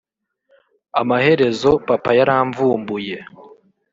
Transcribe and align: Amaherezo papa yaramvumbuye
Amaherezo 1.01 1.71
papa 1.87 2.11
yaramvumbuye 2.17 3.17